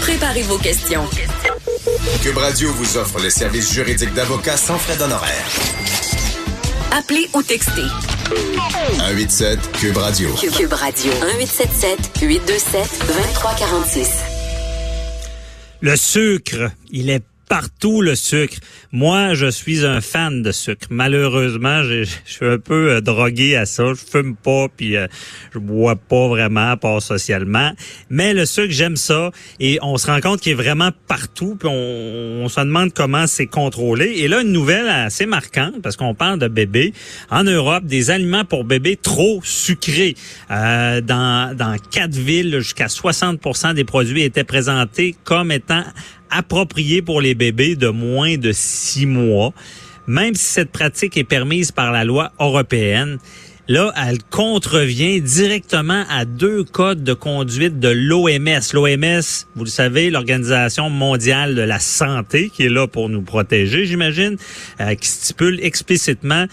[0.00, 1.04] Préparez vos questions.
[2.22, 5.46] Cube Radio vous offre les services juridiques d'avocats sans frais d'honoraires.
[6.92, 7.86] Appelez ou textez.
[8.98, 10.28] 187 Cube Radio.
[10.34, 11.12] Cube Radio.
[11.12, 14.10] 1877 827 2346.
[15.80, 18.58] Le sucre, il est partout le sucre.
[18.92, 20.86] Moi, je suis un fan de sucre.
[20.90, 23.84] Malheureusement, je suis un peu euh, drogué à ça.
[23.94, 25.06] Je fume pas, puis euh,
[25.52, 27.72] je bois pas vraiment, pas socialement.
[28.10, 29.30] Mais le sucre, j'aime ça.
[29.60, 31.56] Et on se rend compte qu'il est vraiment partout.
[31.58, 34.06] Puis on, se demande comment c'est contrôlé.
[34.16, 36.92] Et là, une nouvelle assez marquante, parce qu'on parle de bébés.
[37.30, 40.14] En Europe, des aliments pour bébés trop sucrés.
[40.50, 45.84] Euh, dans, dans quatre villes, jusqu'à 60% des produits étaient présentés comme étant
[46.30, 49.52] approprié pour les bébés de moins de six mois,
[50.06, 53.18] même si cette pratique est permise par la loi européenne.
[53.68, 58.60] Là, elle contrevient directement à deux codes de conduite de l'OMS.
[58.72, 59.22] L'OMS,
[59.56, 64.36] vous le savez, l'Organisation mondiale de la santé, qui est là pour nous protéger, j'imagine,
[64.80, 66.46] euh, qui stipule explicitement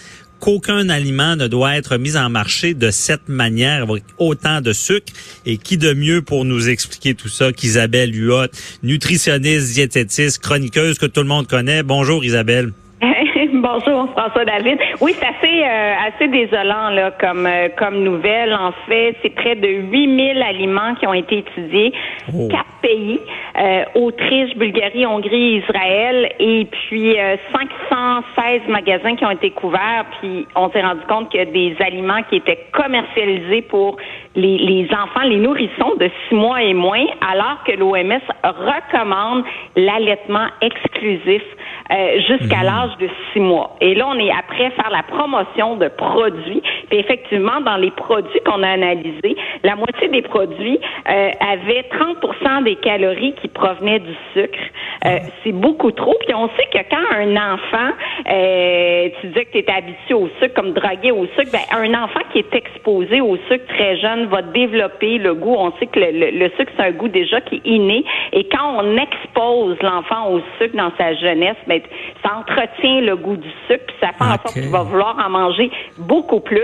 [0.43, 5.13] qu'aucun aliment ne doit être mis en marché de cette manière, avec autant de sucre.
[5.45, 8.47] Et qui de mieux pour nous expliquer tout ça qu'Isabelle Huot,
[8.83, 11.81] nutritionniste, diététiste, chroniqueuse que tout le monde connaît.
[11.81, 12.71] Bonjour Isabelle.
[13.53, 14.77] Bonjour François David.
[14.99, 18.53] Oui, c'est assez euh, assez désolant là comme euh, comme nouvelle.
[18.53, 21.93] En fait, c'est près de 8000 aliments qui ont été étudiés,
[22.33, 22.47] Oh.
[22.49, 23.19] quatre pays
[23.59, 30.05] euh, Autriche, Bulgarie, Hongrie, Israël et puis euh, 516 magasins qui ont été couverts.
[30.19, 33.97] Puis on s'est rendu compte que des aliments qui étaient commercialisés pour
[34.35, 39.43] les, les enfants, les nourrissons de six mois et moins, alors que l'OMS recommande
[39.75, 41.43] l'allaitement exclusif
[41.91, 43.75] euh, jusqu'à l'âge de six mois.
[43.81, 46.63] Et là, on est après faire la promotion de produits.
[46.93, 52.65] Puis effectivement, dans les produits qu'on a analysés, la moitié des produits euh, avaient 30%
[52.65, 54.59] des calories qui provenaient du sucre.
[55.07, 56.13] Euh, c'est beaucoup trop.
[56.23, 57.93] Puis on sait que quand un enfant,
[58.29, 62.19] euh, tu disais que tu habitué au sucre, comme drogué au sucre, ben, un enfant
[62.31, 65.55] qui est exposé au sucre très jeune va développer le goût.
[65.57, 68.05] On sait que le, le- le sucre, c'est un goût déjà qui est inné.
[68.33, 71.81] Et quand on expose l'enfant au sucre dans sa jeunesse, ben,
[72.23, 74.53] ça entretient le goût du sucre, puis ça fait en sorte Ok.
[74.61, 76.61] qu'il va vouloir en manger beaucoup plus.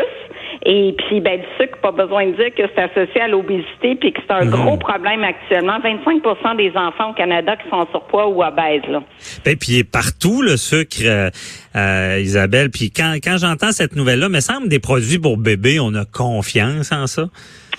[0.66, 4.12] Et puis, ben, le sucre, pas besoin de dire que c'est associé à l'obésité, puis
[4.12, 5.80] que c'est un gros problème actuellement.
[5.80, 8.86] 25% des enfants au Canada qui sont en surpoids ou obèses.
[8.90, 9.02] Là.
[9.46, 11.30] Ben, puis partout le sucre, euh,
[11.76, 12.70] euh, Isabelle.
[12.72, 16.92] Puis quand, quand j'entends cette nouvelle-là, me semble des produits pour bébés, on a confiance
[16.92, 17.24] en ça.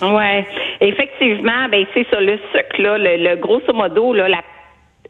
[0.01, 0.47] Ouais,
[0.79, 2.19] effectivement, ben c'est ça.
[2.19, 4.41] Le sucre, là, le, le grosso modo, là, la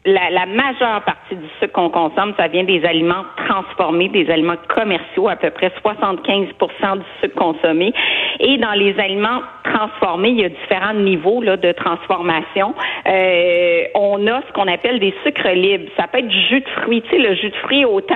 [0.04, 4.56] la, la majeure partie du sucre qu'on consomme, ça vient des aliments transformés, des aliments
[4.68, 7.92] commerciaux, à peu près 75% du sucre consommé.
[8.42, 12.74] Et dans les aliments transformés, il y a différents niveaux là, de transformation.
[13.06, 15.88] Euh, on a ce qu'on appelle des sucres libres.
[15.96, 17.02] Ça peut être du jus de fruits.
[17.02, 18.14] Tu sais, le jus de fruits, autant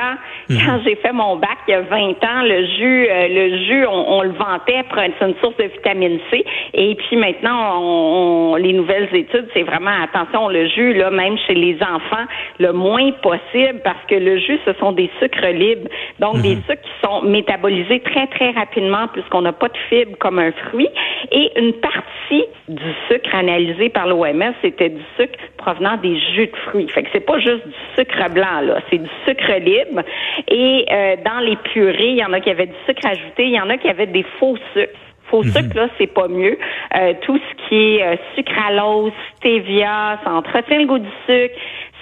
[0.49, 3.87] quand j'ai fait mon bac il y a 20 ans, le jus, euh, le jus,
[3.87, 4.83] on, on le vantait,
[5.19, 6.45] c'est une source de vitamine C.
[6.75, 11.37] Et puis maintenant, on, on- les nouvelles études, c'est vraiment attention, le jus, là, même
[11.47, 12.25] chez les enfants,
[12.59, 15.89] le moins possible, parce que le jus, ce sont des sucres libres.
[16.21, 20.39] Donc, des sucres qui sont métabolisés très, très rapidement, puisqu'on n'a pas de fibres comme
[20.39, 20.89] un fruit.
[21.31, 26.57] Et une partie du sucre analysé par l'OMS, c'était du sucre provenant des jus de
[26.69, 26.89] fruits.
[26.89, 28.81] Fait que c'est pas juste du sucre blanc, là.
[28.91, 30.03] C'est du sucre libre.
[30.49, 33.55] Et euh, dans les purées, il y en a qui avaient du sucre ajouté, il
[33.55, 34.99] y en a qui avaient des faux sucres.
[35.31, 36.57] Faux sucre, là, c'est pas mieux.
[36.97, 41.55] Euh, tout ce qui est euh, sucralose, stevia, ça entretient le goût du sucre.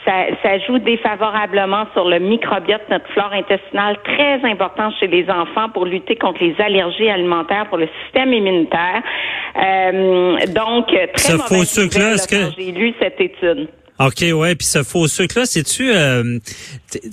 [0.04, 5.70] Ça, ça joue défavorablement sur le microbiote, notre flore intestinale, très important chez les enfants
[5.72, 9.02] pour lutter contre les allergies alimentaires, pour le système immunitaire.
[9.56, 13.68] Euh, donc, très Ce faux sucre-là, que- J'ai lu cette étude.
[14.00, 15.90] OK, ouais, puis ce faux sucre-là, c'est-tu...
[15.94, 16.38] euh,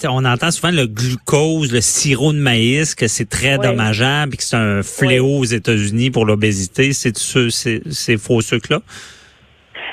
[0.10, 4.44] on entend souvent le glucose, le sirop de maïs, que c'est très dommageable, puis que
[4.44, 6.92] c'est un fléau aux États-Unis pour l'obésité.
[6.92, 8.80] C'est-tu ce- ces, ces faux sucres-là?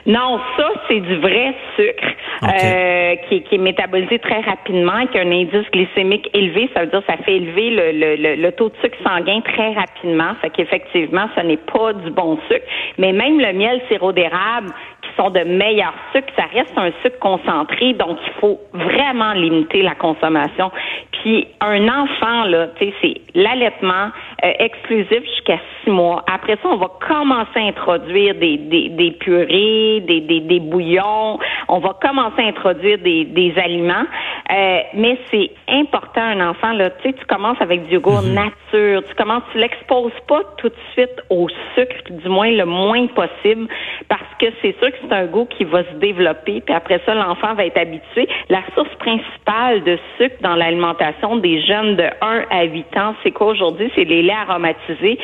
[0.09, 2.09] Non, ça, c'est du vrai sucre
[2.43, 6.71] euh, qui, qui, est métabolisé très rapidement, qui a un indice glycémique élevé.
[6.73, 9.75] Ça veut dire que ça fait élever le, le, le, taux de sucre sanguin très
[9.75, 10.35] rapidement.
[10.41, 12.65] Fait qu'effectivement, ce n'est pas du bon sucre.
[12.97, 14.71] Mais même le miel sirop d'érable,
[15.19, 19.95] sont de meilleurs sucres, ça reste un sucre concentré, donc il faut vraiment limiter la
[19.95, 20.71] consommation.
[21.13, 24.11] Puis un enfant, là, tu sais, c'est l'allaitement
[24.45, 26.25] euh, exclusif jusqu'à six mois.
[26.33, 31.39] Après ça, on va commencer à introduire des, des, des purées, des, des, des bouillons.
[31.69, 34.07] On va commencer à introduire des, des aliments.
[34.51, 38.35] Euh, mais c'est important, un enfant, là, tu sais, tu commences avec du yogourt mhm.
[38.35, 39.03] nature.
[39.09, 43.69] Tu commences, tu l'exposes pas tout de suite au sucre, du moins le moins possible,
[44.09, 47.15] parce que c'est sûr que c'est un goût qui va se développer, puis après ça,
[47.15, 48.29] l'enfant va être habitué.
[48.49, 53.31] La source principale de sucre dans l'alimentation des jeunes de 1 à 8 ans, c'est
[53.31, 53.91] quoi aujourd'hui?
[53.95, 55.19] C'est les laits aromatisés.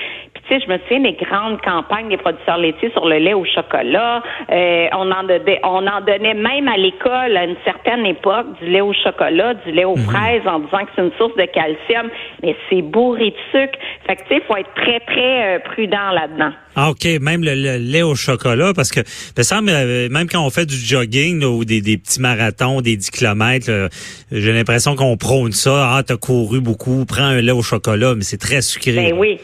[0.46, 3.46] Tu sais, je me souviens des grandes campagnes des producteurs laitiers sur le lait au
[3.46, 4.23] chocolat.
[4.50, 8.69] Euh, on en donnait, on en donnait même à l'école à une certaine époque du
[8.70, 10.05] lait au chocolat, du lait aux mhm.
[10.05, 12.11] fraises, en disant que c'est une source de calcium.
[12.43, 13.79] Mais c'est bourré de sucre.
[14.06, 16.52] Fait que tu sais, faut être très très euh, prudent là-dedans.
[16.76, 20.67] Ah, OK, même le, lait au chocolat, parce que ça, euh, même quand on fait
[20.67, 23.88] du jogging ou des, petits marathons, des 10 km,
[24.32, 25.93] j'ai l'impression qu'on prône ça.
[25.94, 28.93] Ah, t'as couru beaucoup, prends un lait au chocolat, mais c'est très sucré.
[28.93, 29.38] Ben oui.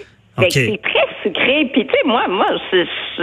[0.49, 1.69] C'est très sucré.
[1.73, 2.47] Puis tu sais, moi, moi,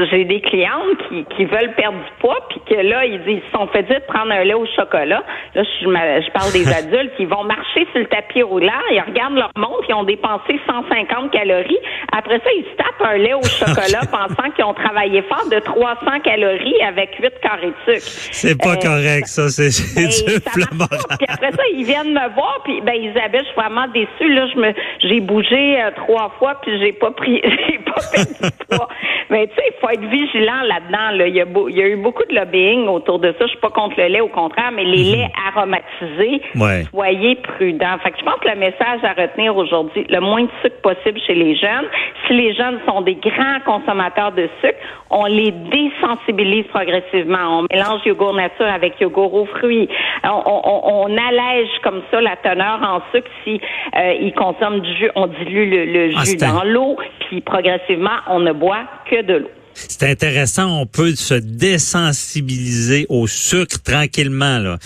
[0.06, 3.58] j'ai des clientes qui, qui veulent perdre du poids, puis que là, ils disent, ils
[3.58, 5.24] sont fait dire de prendre un lait au chocolat.
[5.56, 9.36] Là, je, je parle des adultes qui vont marcher sur le tapis roulant, ils regardent
[9.36, 11.80] leur montre, ils ont dépensé 150 calories.
[12.12, 15.60] Après ça, ils se tapent un lait au chocolat pensant qu'ils ont travaillé fort de
[15.60, 18.30] 300 calories avec 8 carrés de sucre.
[18.32, 19.50] C'est pas euh, correct, ça.
[19.50, 20.10] C'est ben,
[21.18, 24.34] Puis après ça, ils viennent me voir, puis ben Isabelle, je suis vraiment déçue.
[24.34, 28.44] Là, je me, j'ai bougé euh, trois fois, puis j'ai pas pris, j'ai pas fait
[28.44, 28.90] du poids.
[29.30, 31.18] Mais tu sais, il faut être vigilant là-dedans.
[31.18, 31.28] Là.
[31.28, 33.46] Il, y a il y a eu beaucoup de lobbying autour de ça.
[33.46, 35.20] Je suis pas contre le lait, au contraire, mais les mhm.
[35.20, 36.42] laits aromatisés,
[36.90, 37.98] soyez prudents.
[38.04, 41.20] Fait que je pense que le message à retenir aujourd'hui, le moins de sucre possible
[41.26, 41.88] chez les jeunes.
[42.28, 44.78] Si les jeunes sont des grands consommateurs de sucre,
[45.10, 47.60] on les désensibilise progressivement.
[47.60, 49.88] On mélange yogourt nature avec yogourt aux fruits.
[50.24, 53.60] On, allège comme ça la teneur en sucre si
[53.96, 55.10] euh, ils consomment du jus.
[55.16, 56.98] On dilue le, ah, jus dans l'eau,
[57.28, 59.50] puis progressivement, on ne boit que de l'eau.
[59.88, 64.78] C'est intéressant, on peut se désensibiliser au sucre tranquillement, là.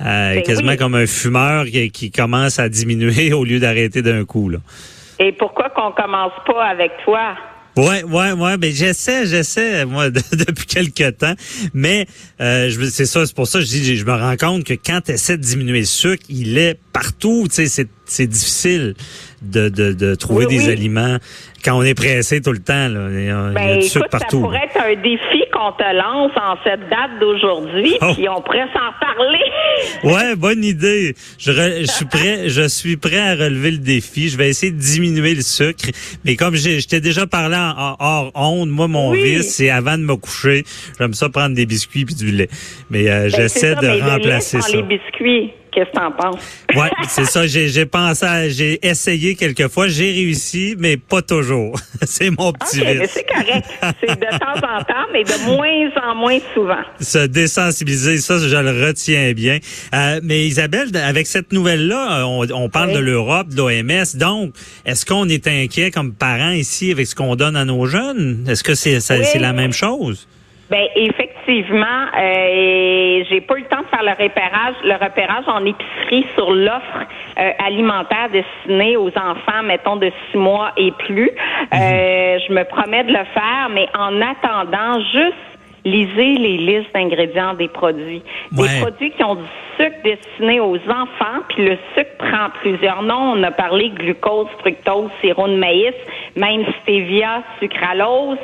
[0.00, 4.48] Euh, ben quasiment comme un fumeur qui, commence à diminuer au lieu d'arrêter d'un coup.
[4.48, 4.58] Là.
[5.18, 7.34] Et pourquoi qu'on commence pas avec toi?
[7.76, 11.34] Ouais, ouais, ouais, ben j'essaie, j'essaie moi depuis quelque temps,
[11.74, 12.06] mais
[12.40, 15.00] euh, c'est ça, c'est pour ça que je dis, je me rends compte que quand
[15.04, 18.94] tu essaies de diminuer le sucre, il est partout, tu sais, c'est difficile
[19.42, 21.18] de, de, de trouver des aliments
[21.64, 22.88] quand on est pressé tout le temps.
[22.88, 23.08] Là.
[23.10, 24.40] Il y a, ben, du sucre partout.
[24.40, 28.12] Ça pourrait être un défi qu'on te lance en cette date d'aujourd'hui, oh.
[28.14, 29.44] puis on pourrait s'en parler.
[30.04, 31.14] ouais, bonne idée.
[31.38, 34.28] Je, je, suis prêt, je suis prêt à relever le défi.
[34.28, 35.86] Je vais essayer de diminuer le sucre,
[36.24, 40.02] mais comme je t'ai déjà parlé en, hors onde, moi mon vice, c'est avant de
[40.02, 40.64] me coucher,
[40.98, 42.48] j'aime ça prendre des biscuits puis du lait.
[42.90, 44.76] Mais euh, ben, j'essaie de remplacer ça.
[44.76, 45.52] les biscuits.
[45.72, 46.40] Qu'est-ce que t'en penses?
[46.74, 47.46] ouais, c'est ça.
[47.46, 51.78] J'ai pensé, j'ai essayé quelques fois, j'ai réussi, mais pas toujours.
[52.02, 53.66] c'est mon petit okay, C'est correct.
[54.00, 56.82] C'est de temps en temps, mais de moins en moins souvent.
[57.00, 59.58] Se désensibiliser, ça, je le retiens bien.
[59.94, 64.16] Euh, mais Isabelle, avec cette nouvelle-là, on, parle de l'Europe, de l'OMS.
[64.16, 64.54] Donc,
[64.84, 68.44] est-ce qu'on est inquiet comme parents ici avec ce qu'on donne à nos jeunes?
[68.48, 70.26] Est-ce que c'est c'est la même chose?
[70.70, 75.64] Ben effectivement, euh, j'ai pas eu le temps de faire le repérage, le repérage en
[75.64, 77.06] épicerie sur l'offre
[77.38, 81.30] euh, alimentaire destinée aux enfants, mettons de six mois et plus.
[81.30, 82.40] Euh, mhm.
[82.46, 85.34] je me promets de le faire, mais en attendant, juste
[85.84, 88.22] lisez les listes d'ingrédients des produits.
[88.52, 89.46] Des produits qui ont du
[89.78, 93.32] sucre destiné aux enfants, puis le sucre prend plusieurs noms.
[93.36, 95.94] On a parlé glucose, fructose, sirop de maïs,
[96.36, 98.38] même stevia, sucralose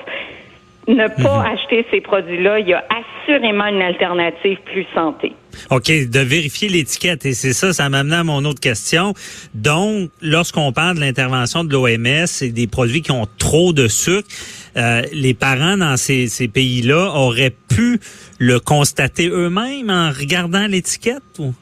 [0.86, 1.46] ne pas mhm.
[1.46, 5.32] acheter ces produits-là, il y a assurément une alternative plus santé.
[5.70, 7.24] OK, de vérifier l'étiquette.
[7.24, 9.14] Et c'est ça, ça m'amène à mon autre question.
[9.54, 14.28] Donc, lorsqu'on parle de l'intervention de l'OMS et des produits qui ont trop de sucre,
[14.76, 18.00] euh, les parents dans ces, ces pays-là auraient pu
[18.38, 21.22] le constater eux-mêmes en regardant l'étiquette?
[21.38, 21.54] Ou?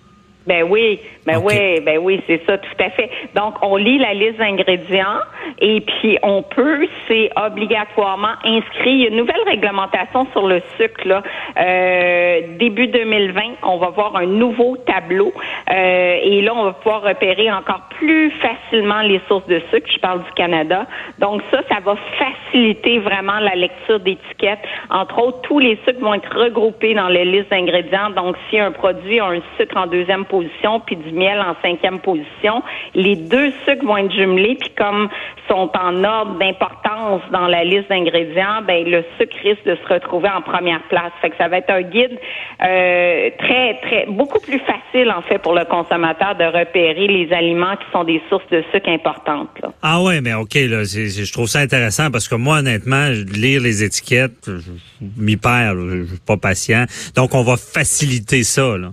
[0.46, 3.08] Ben oui, Ben oui, ben oui, c'est ça, tout à fait.
[3.36, 5.20] Donc, on lit la liste d'ingrédients
[5.60, 8.90] et puis on peut, c'est obligatoirement inscrit.
[8.90, 11.06] Il y a une nouvelle réglementation sur le sucre.
[11.06, 11.22] Là.
[11.60, 15.32] Euh, début 2020, on va voir un nouveau tableau
[15.70, 19.88] euh, et là, on va pouvoir repérer encore plus facilement les sources de sucre.
[19.92, 20.86] Je parle du Canada.
[21.20, 24.58] Donc ça, ça va faciliter vraiment la lecture d'étiquettes.
[24.90, 28.10] Entre autres, tous les sucres vont être regroupés dans les listes d'ingrédients.
[28.10, 32.00] Donc, si un produit a un sucre en deuxième position puis du miel en cinquième
[32.00, 32.62] position,
[32.94, 35.08] les deux sucres vont être jumelés puis comme
[35.48, 40.28] sont en ordre d'importance dans la liste d'ingrédients, ben le sucre risque de se retrouver
[40.28, 41.12] en première place.
[41.20, 42.18] Fait que ça va être un guide
[42.64, 47.76] euh, très très beaucoup plus facile en fait pour le consommateur de repérer les aliments
[47.76, 49.50] qui sont des sources de sucre importantes.
[49.82, 53.82] Ah ouais, mais OK, là, je trouve ça intéressant parce que moi, honnêtement, lire les
[53.82, 54.70] étiquettes, je,
[55.16, 56.84] m'y perds, je suis pas patient.
[57.14, 58.90] Donc, on va faciliter ça, là.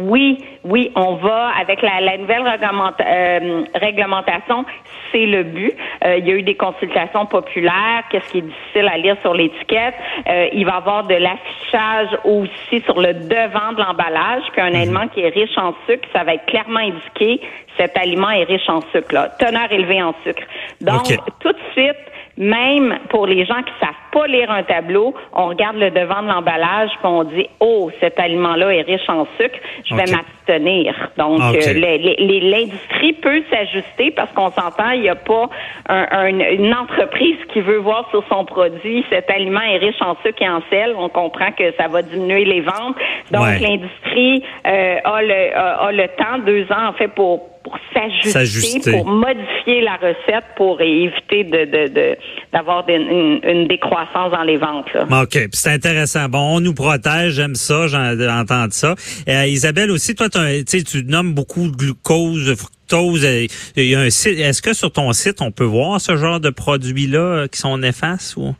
[0.00, 4.64] Oui, oui, on va avec la, la nouvelle réglementa- euh, réglementation,
[5.10, 5.74] c'est le but.
[6.04, 9.34] Euh, il y a eu des consultations populaires, qu'est-ce qui est difficile à lire sur
[9.34, 9.94] l'étiquette.
[10.28, 14.72] Euh, il va y avoir de l'affichage aussi sur le devant de l'emballage, puis un
[14.74, 17.40] aliment qui est riche en sucre, ça va être clairement indiqué,
[17.76, 20.42] cet aliment est riche en sucre, là, teneur élevée en sucre.
[20.80, 21.06] Donc,
[21.40, 21.96] tout de suite,
[22.36, 26.28] même pour les gens qui savent pas lire un tableau, on regarde le devant de
[26.28, 30.94] l'emballage puis on dit oh cet aliment-là est riche en sucre, je vais m'abstenir.
[31.16, 35.48] Donc euh, l'industrie peut s'ajuster parce qu'on s'entend, il n'y a pas
[35.88, 40.16] un- un- une entreprise qui veut voir sur son produit cet aliment est riche en
[40.24, 40.94] sucre et en sel.
[40.98, 42.96] On comprend que ça va diminuer les ventes.
[43.30, 43.58] Donc Ouais.
[43.60, 48.90] l'industrie euh, a, le, a, a le temps, deux ans en fait pour pour s'ajuster,
[48.92, 52.16] pour modifier la recette pour éviter de de- de-
[52.52, 54.92] d'avoir des- une, une décroissance dans les ventes.
[54.94, 55.06] Là.
[55.22, 56.28] OK, c'est intéressant.
[56.28, 58.94] Bon, on nous protège, j'aime ça, j'en entends ça.
[59.28, 63.24] Euh, Isabelle aussi, toi, tu nommes beaucoup de glucose, fructose.
[63.24, 63.46] euh,
[63.76, 64.38] Il y a un site.
[64.38, 67.76] Est-ce que sur ton site, on peut voir ce genre de produits-là euh, qui sont
[67.78, 68.54] néfastes ou?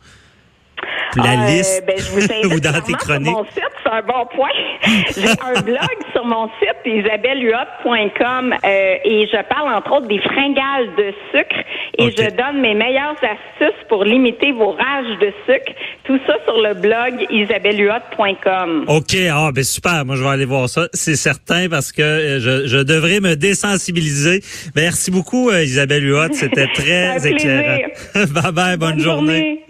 [1.16, 3.26] La Euh, liste ben, je vous ou dans tes chroniques?
[3.28, 4.48] Sur mon site, c'est un bon point.
[5.16, 10.88] J'ai un blog sur mon site, isabellehuot.com, euh, et je parle entre autres des fringales
[10.96, 11.56] de sucre
[11.98, 15.72] et je donne mes meilleures astuces pour limiter vos rages de sucre.
[16.04, 18.84] Tout ça sur le blog isabellehuot.com.
[18.88, 22.40] OK, ah ben super, moi je vais aller voir ça, c'est certain parce que euh,
[22.40, 24.42] je, je devrais me désensibiliser.
[24.74, 27.78] Merci beaucoup euh, Isabelle Huot, c'était très éclairant.
[28.14, 29.64] bye bye, bonne, journée.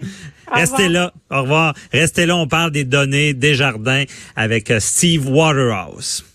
[0.51, 1.73] Restez là, au revoir.
[1.91, 4.03] Restez là, on parle des données des jardins
[4.35, 6.25] avec euh, Steve Waterhouse.